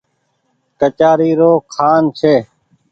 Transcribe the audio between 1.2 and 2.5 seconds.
رو کآن ڇي۔